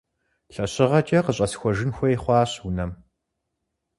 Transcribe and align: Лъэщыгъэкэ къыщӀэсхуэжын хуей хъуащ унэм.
Лъэщыгъэкэ 0.53 1.19
къыщӀэсхуэжын 1.25 1.91
хуей 1.95 2.17
хъуащ 2.21 2.51
унэм. 2.67 2.91